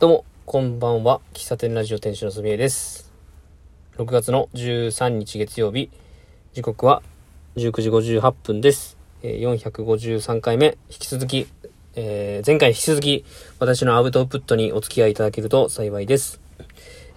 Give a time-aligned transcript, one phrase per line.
[0.00, 1.20] どうも、こんばんは。
[1.34, 3.12] 喫茶店ラジオ店主のすみえです。
[3.98, 5.90] 6月の13日月曜日、
[6.54, 7.02] 時刻は
[7.56, 8.96] 19時58分です。
[9.22, 11.48] 453回目、引き続き、
[11.96, 13.26] えー前回引き続き、
[13.58, 16.40] 私のアウトプットにお付き合いいただけると幸いです。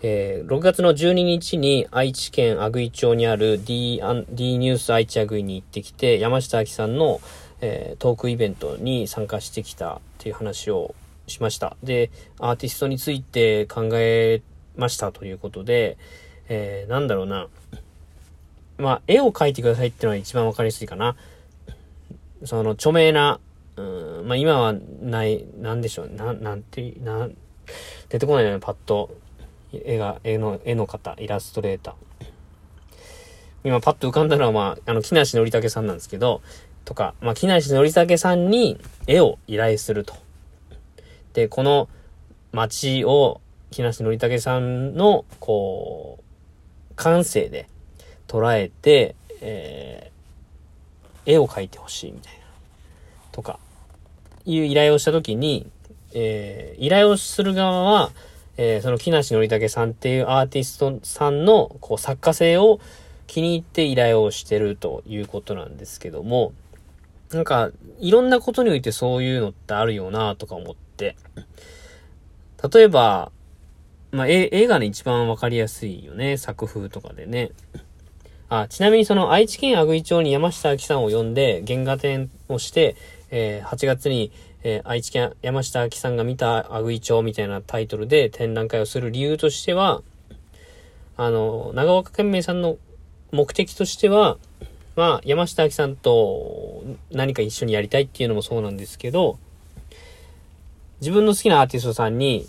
[0.02, 7.21] えー6月の12日に愛知県阿久井町にある D, D ニュース愛知阿久井に行ってきて、山下明さんの、
[7.61, 10.95] えートークイベントに参加してきたっていう話を
[11.27, 11.77] しました。
[11.83, 14.41] で、アーティストについて考え
[14.75, 15.97] ましたということで、
[16.50, 17.47] えーなんだろうな。
[18.77, 21.15] まあ、絵を描いてくださいっていうのは一番わかりやすいかな。
[22.43, 23.39] その、著名な、
[23.78, 27.29] うん、まあ今はない、なんでしょう、な、なんて、な、
[28.09, 29.15] 出てこないよね、パッと。
[29.73, 31.93] 絵が、絵の、絵の方、イラストレーター。
[33.64, 36.42] 今パッと浮かんだのは、まあ、あの、木梨憲武さんなんですけど、
[36.86, 40.14] とか、まあ、木梨憲武さんに絵を依頼すると。
[41.33, 41.89] で、この
[42.52, 47.67] 街を、木梨憲武さんの、こう、感性で
[48.28, 52.39] 捉えて、えー、絵を描いてほしいみたいな。
[53.31, 53.59] とか、
[54.45, 55.67] いう依頼をしたときに、
[56.14, 58.11] えー、依頼をする側は、
[58.58, 62.80] えー、その木梨憲武さんっていうアーティストさんの、こう、作家性を
[63.26, 66.54] 気に入って依頼をしてるということなんですけども、
[67.31, 70.92] なんか、いろんなことにおいてそういうのってあるよなとか思って。
[72.73, 73.32] 例えば、
[74.12, 76.38] まあ、え映画の一番わかりやすいよね。
[76.38, 77.52] 作風とかでね。
[78.48, 82.95] あ、ちなみにその愛知県阿久井町に山下明さんを呼んで原画展をして、
[83.32, 84.32] えー8月に、
[84.64, 90.04] えー愛知県山下明さんが見た阿久井町みたいなタイトルで展覧会をする理由としては、
[91.17, 92.78] あの、長岡健明さんの
[93.32, 94.38] 目的としては、
[94.95, 99.40] まあ、山下明さんと何か一緒にやりたいっていうのもそうなんですけど、
[101.04, 102.48] 自分の好きなアーティストさんに、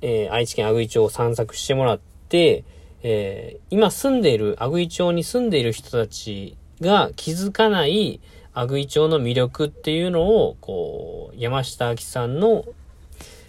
[0.00, 2.64] えー愛知県阿久井町を散策してもらって、
[3.04, 8.20] えー今住んでいる、阿久井町に住んでいる人たちが気づかない
[8.54, 12.64] 阿久井町の魅力っていうのを、こう、山下明さんの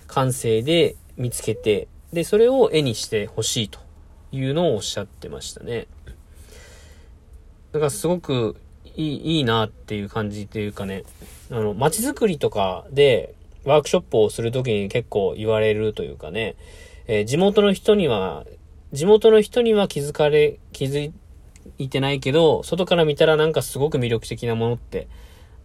[0.05, 3.79] 感性で見つけて、で、それを絵にしてほしいと
[4.31, 5.87] いうのをおっしゃってましたね。
[7.71, 8.55] だからすごく
[8.95, 11.05] いい、いいなっていう感じというかね、
[11.49, 13.33] あの、街づくりとかで
[13.65, 16.55] ワークショップをするときに結構言われるというかね、
[17.07, 18.45] えー地元の人には、
[18.93, 21.11] 地元の人には気づかれ、気づ
[21.77, 25.07] いてないけど、外から見たらなんかすごく魅力的なものって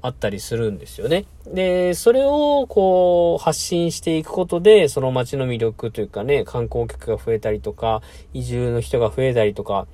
[0.02, 1.24] あったりするんですよね。
[1.46, 8.02] で、それをこう発信していくことで、その街の魅力というかね、観光客が増えたりとか、
[8.34, 9.86] 移住の人が増えたりとか、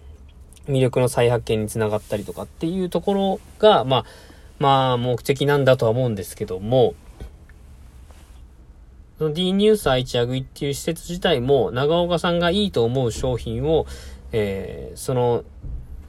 [0.67, 4.05] 魅力の再発見につながったりとかっていうところが、まあ、
[4.59, 6.95] まあ目的なんだとは思うんですけども、
[9.19, 13.87] その D ニュース愛知アグイっていう施設自体も長岡さんがいいと思う商品を、
[14.33, 15.45] えーその、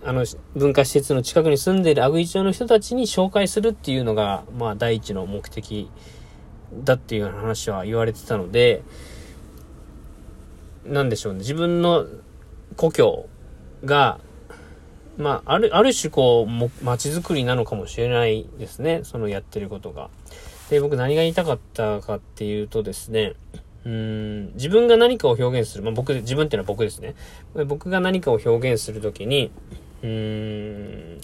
[0.03, 0.25] あの
[0.55, 5.89] 文化施設の近くに住んでいるアグイ町の人たちに紹介するっていうのが、まあ第一の目的
[6.83, 8.83] だっていうような話は言われてたので、
[10.85, 11.39] なんでしょうね。
[11.39, 12.05] 自分の
[12.75, 13.27] 故郷
[13.83, 14.19] が、
[15.17, 19.01] まあ、ある、ある種こう、も街づくりなのかもしれないですね。
[19.03, 20.09] そのやってることが。
[20.69, 23.33] で、僕何が言いたかったかっていうとですね、
[23.85, 25.83] うーん、自分が何かを表現する。
[25.83, 27.15] まあ僕、自分っていうのは僕ですね。
[27.65, 29.51] 僕が何かを表現するときに、
[30.03, 31.21] うーん、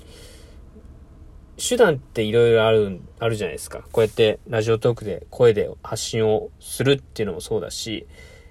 [1.57, 3.85] 手段っていろいろある、あるじゃないですか。
[3.91, 8.07] こうやってラジオトークで声で発信をするっていうのもそうだし、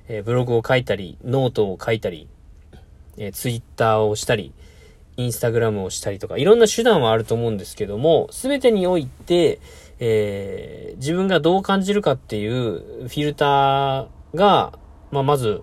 [0.09, 2.29] えーブログを書いたり、ノートを書いたり、
[3.19, 4.53] えーツイッターをしたり、
[5.17, 9.61] インスタグラムをしたりとか、いろんな手段はあると思うんですけども、すべてにおいて、
[10.01, 14.79] えー自分がどう感じるかっていうフィルターが、
[15.11, 15.63] まあ、まず、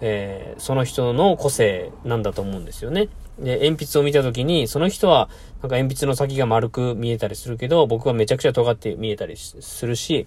[0.00, 3.08] えーその人の個性なんだと思うんですよね。
[3.38, 5.28] で、鉛筆を見たときに、その人は、
[5.62, 10.26] なんか鉛筆の先が丸く見えたりするけど、僕はめちゃくちゃ尖って見えたりするし、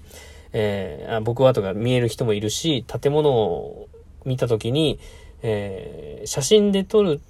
[0.53, 3.89] えー僕はとか見える人もいるし、建物を
[4.25, 4.99] 見たときに、
[5.41, 7.21] えー写真で撮る、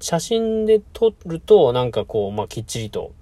[0.00, 3.12] 写真で撮ると、なんかこう、まあ、きっちりと、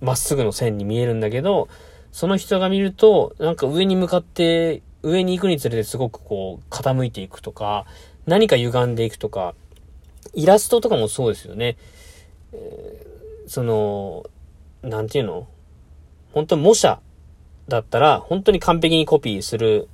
[0.00, 1.68] まっすぐの線に見えるんだけど、
[2.12, 7.86] その人が見ると、なんか上に向かって、上に行くにつれてすごくこう、傾いていくとか、
[8.26, 9.54] 何か歪んでいくとか、
[10.34, 11.76] イラストとかもそうですよね。
[12.52, 13.10] えー
[13.50, 14.26] その、
[14.82, 15.48] なんていうの？
[16.32, 17.00] 本当模写
[17.66, 19.88] だったら、本当に完璧にコピーする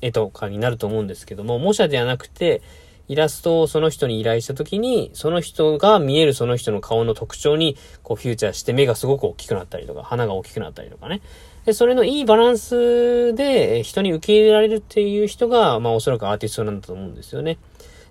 [0.00, 2.62] 絵とかになると思うんですけども、模写ではなくて、
[3.08, 11.20] イラストをその人に依頼したときに、その人が見えるその人の顔の特徴に、こうフューチャーして目がすごく大きくなったりとか、鼻が大きくなったりとかね。
[11.66, 17.58] で、それのいいバランスで人に受け入れられるっていう人が、まあおそらくアーティストなんだと思うんですよね。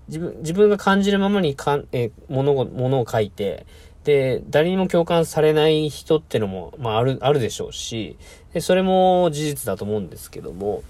[0.07, 3.65] 自分、自分が感じるままにかん、え、ものを、ものを書いて、
[4.03, 8.17] で、誰にも共感されない人ってのも、まあある、あるでしょうし、
[8.53, 10.83] で、それも事実だと思うんですけども、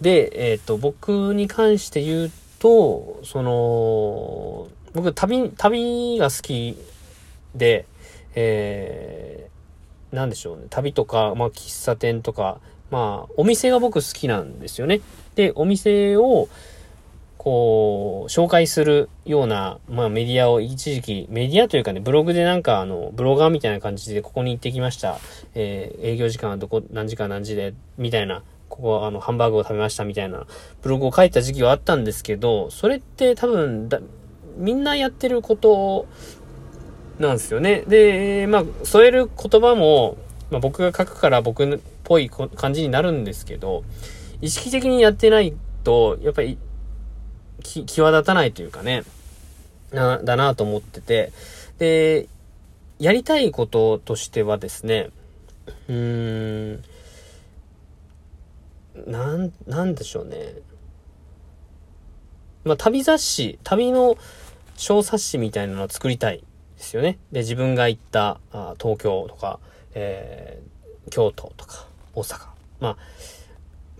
[0.00, 2.30] で、えっ、ー、と、僕に関して言う
[2.66, 6.76] と、その、僕旅、旅が好き
[7.54, 7.86] で、
[8.34, 10.64] えー、なんでしょうね。
[10.68, 12.58] 旅とか、まあ、喫茶店とか、
[12.90, 15.00] まあ、お店が僕好きなんですよね。
[15.36, 16.48] で、お店を、
[17.38, 25.18] こう、紹介するような、まあメディアを一時期、メディアというかね、ブログでなんかあの、ブロガーみたいな感じでここに行ってきました。
[25.54, 30.46] えー、営業時間はどこ、何時間何時で、みたいな、ここはあの、ハンバーグを食べましたみたいな、
[30.82, 34.00] ブログを書いた時期はあったんですけど、それって多分だ、
[34.56, 36.06] みんなやってること
[37.18, 37.84] なんですよね。
[37.86, 40.16] で、まあ、添える言葉も、
[40.50, 43.84] まあ、僕が書くから僕っぽい感じになるんですけど、
[44.40, 45.54] 意識的にやってない
[45.84, 46.58] と、やっぱり、
[47.62, 49.02] 際立たないというかね、
[49.92, 51.32] な、だなと思ってて、
[51.78, 52.28] で、
[52.98, 55.10] やりたいこととしてはですね、
[55.88, 56.84] うーん、
[59.06, 60.54] なん、なんでしょうね。
[62.64, 64.16] まあ、旅雑誌、旅の
[64.76, 66.38] 小冊子みたいなのを作りたい
[66.76, 67.18] ですよね。
[67.32, 69.60] で、自分が行ったあ東京とか、
[69.94, 72.48] えー、京都とか、大阪。
[72.80, 72.96] まあ、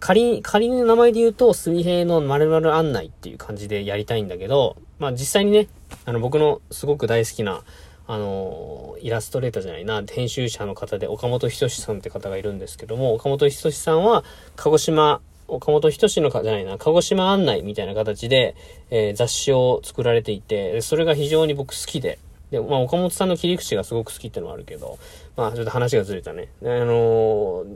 [0.00, 5.68] 仮に、仮の名前で言うと、水平の〇〇案内っていう感じでやりたいんだけど、まあ実際にね、
[6.04, 7.62] あの僕のすごく大好きな、
[8.08, 14.24] あのイラストレーターじゃないな、編集者の方で岡本仁さんって方がいるんですけども、岡本仁さんは、
[14.54, 18.54] 鹿児島、岡本仁のか、じゃないな、鹿児島案内みたいな形で、
[18.90, 22.18] えー、雑誌を作られていて、それが非常に僕好きで、
[22.50, 24.98] で、まあ、岡本さんの切り口がすごく好きってのもあるけど、
[25.36, 26.48] まあ、ちょっと話がずれたね。
[26.62, 27.66] あのー、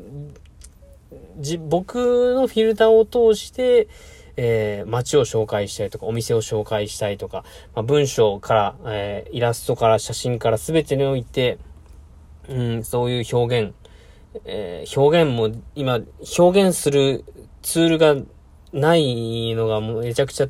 [1.40, 3.88] じ、僕のフィルターを通して、
[4.42, 7.44] えー、街を紹介したりとか、お店を紹介したりとか、
[7.74, 11.58] まあ、文章から、えー、イラストから写真から全てにおいて、
[12.48, 13.74] うん、そういう表現、
[14.46, 16.00] えー、表現も今、
[16.38, 17.22] 表現する
[17.60, 18.16] ツールが
[18.72, 20.48] ないのがもうめちゃくちゃ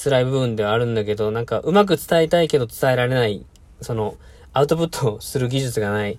[0.00, 3.44] 辛い部分ではあるんだけど、なんかうまく伝えたいけど伝えられない、
[3.80, 4.14] その、
[4.52, 6.18] アウトプットする技術がないっ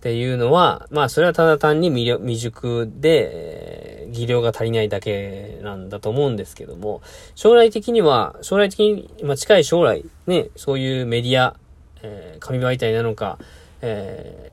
[0.00, 7.02] ていうのは、まあそれはただ単に未熟で、えー、技量が足りないだけなんだと思うんですけども、
[7.34, 11.56] 将来的には、将来的に、まあ近い将来、ね、そういうメディア、
[12.02, 13.38] えー、紙媒体なのか、
[13.82, 14.52] え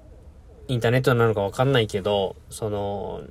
[0.68, 3.21] ー、インターネットなのかわかんないけど、その、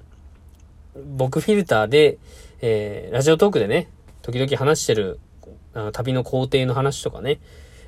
[1.16, 2.18] 僕フィルターで、
[2.60, 3.88] えー、ラジオトークでね、
[4.22, 5.20] 時々話してる
[5.74, 7.40] あの旅の工程の話とかね、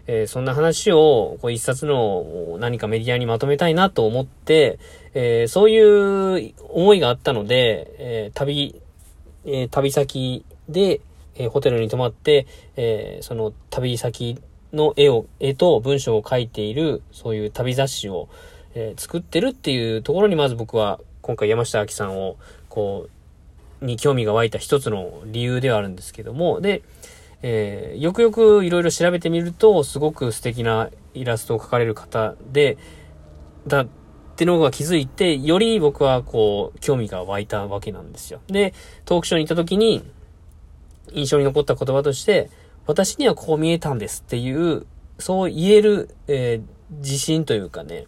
[0.07, 4.79] えー、そんな話を、こう一冊の何かメディアにまとめたいなと思って、
[5.15, 8.81] えー、そういう思いがあったので、えー、旅、
[9.47, 11.01] え旅先で、
[11.37, 12.47] えホテルに泊まって、
[12.77, 14.41] えその旅先
[14.73, 18.29] の絵を、絵と文章を書いている、そういう旅雑誌を、
[18.75, 22.37] え作ってるっていうところにまず僕は、今回山下明さんを、
[22.69, 23.09] こ
[23.83, 26.83] う、に興味が湧いた一つの理由ではあるんですけども、で、
[27.47, 32.79] えー、よくよくいろいろ調べてみると、すごく素敵なイラストを描かれる方で、
[33.67, 33.87] だっ
[34.35, 38.41] てのが気づいて、より僕はこう、興味が湧いたわけなんですよ。
[38.47, 38.73] で、
[39.05, 40.03] トークショーに行った時に、
[41.13, 42.49] 印象に残った言葉として、
[42.87, 44.87] 私にはこう見えたんですっていう、
[45.19, 48.07] そう言える、えー、自信というかね、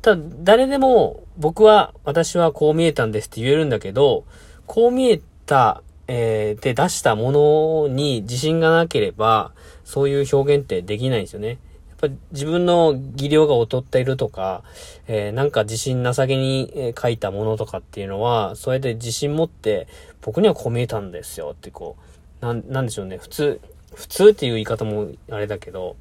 [0.00, 4.26] ただ、誰でも僕は、私はこう見えたんですって言えるんだけど、
[4.66, 9.52] こう見えたえー、で出したものに自信がなければ、
[9.84, 11.48] そういう表現ってできないんですよね。
[11.48, 14.62] やっぱ自分の技量が劣っているとか、
[15.06, 19.86] えー、なんか自信なさげに書いたものとかっていうのは、それで自信持って、
[20.20, 21.96] 僕にはこう見えたんですよってこ
[22.42, 23.18] う、なん、なんでしょうね。
[23.18, 23.60] 普通、
[23.94, 25.96] 普通っていう言い方もあれだけど、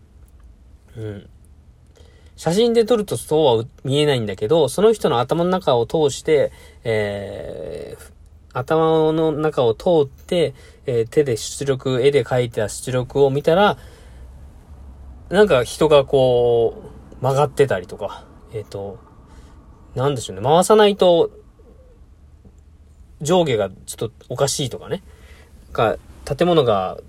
[0.97, 1.29] うん。
[2.35, 6.51] 写真で撮るとそうは見えないんだけど、その人の頭の中を通して、
[6.83, 8.13] えー、
[8.53, 10.53] 頭の中を通って、
[10.85, 13.77] えー、手で出力、絵で描いた出力を見たら、
[15.29, 16.83] なんか人がこ
[17.19, 18.99] う、曲がってたりとか、えっ、ー、と、
[19.95, 21.31] なんでしょうね、回さないと、
[23.21, 25.01] 上下がちょっとおかしいとかね。
[25.71, 26.99] か、建物が、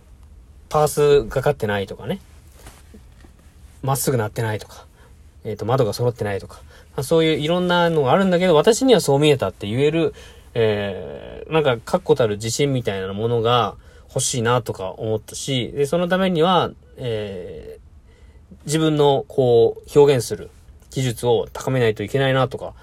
[0.69, 2.21] パースがかってないとかね。
[3.83, 4.87] まっすぐなってないとか。
[5.45, 6.63] えっ、ー、と、窓が揃ってないとか。
[7.03, 10.15] そういういろんなのがあるんだけど、私にはそう見えたって言える、
[10.55, 13.77] えー、なんか確固たる自信みたいなものが
[14.09, 20.51] 欲しいなとか思ったし、で、そのためには、えー、自分のこう、表現する
[20.91, 22.75] 技術を高めないといけないなとか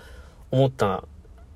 [0.52, 1.06] 思った、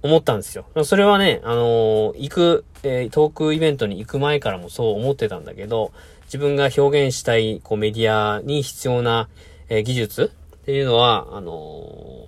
[0.01, 0.65] 思ったんですよ。
[0.83, 5.91] それはね、あのー、行く、えー、トークイベントに行く前からもそう思ってたんだけど、
[6.25, 9.27] 自分が表現したい、こう、メディアに必要な、
[9.67, 10.31] えー、技術
[10.63, 12.27] っていうのは、あの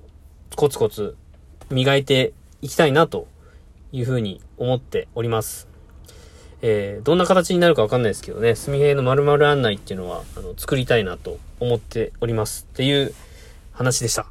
[0.55, 1.15] コツコツ
[1.69, 3.27] 磨いていきたいなと
[3.91, 5.67] いうふうに思っております。
[6.61, 13.13] えー、どんな形になるかわかんないですけどね、すみへいの〇〇案内っていうのは、あの、作りたいなと思っておりますっていう
[13.71, 14.25] 話でした。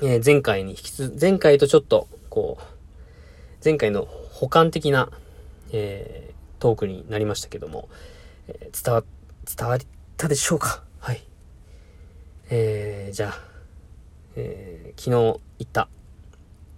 [0.00, 2.64] えー、前回に引きつ、前回とちょっと、こう、
[3.64, 5.10] 前回の補完的な、
[5.72, 7.88] えー、トークになりましたけども、
[8.48, 9.04] えー、伝わ、
[9.56, 9.78] 伝わっ
[10.16, 10.84] たでしょうか？
[11.00, 11.22] はい。
[12.50, 13.44] えー、じゃあ、
[14.36, 15.88] えー、昨日行った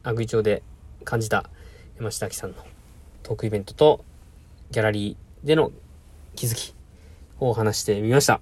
[0.02, 0.62] アグイ町で
[1.04, 1.50] 感じた
[1.98, 2.56] 山下明さんの
[3.22, 4.04] トークイベントと
[4.70, 5.70] ギャラリーでの
[6.34, 6.74] 気づき
[7.38, 8.40] を話してみました。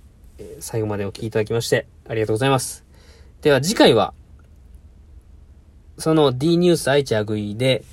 [0.61, 2.85] 最後までお聴きいただきましてありがとうございます。
[3.42, 4.14] では次回は、
[5.99, 7.85] その D ニュース愛知アグイで、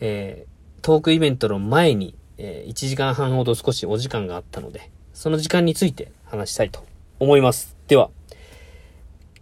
[0.00, 6.84] えー、トークイベントの前に、えー、1時間半ほど少しお時間があったので、その時間について話したいと
[7.20, 7.76] 思います。
[7.86, 8.10] では、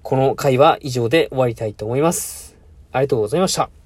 [0.02, 2.56] この回は以上で終わりたいと思います。
[2.92, 3.81] ありがとうございました。